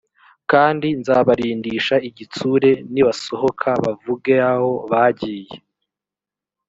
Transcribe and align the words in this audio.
kandi 0.51 0.87
nzabarindisha 0.99 1.95
igitsure 2.09 2.69
nibasohoka 2.93 3.69
bavugeaho 3.83 4.71
bagiye 4.91 5.55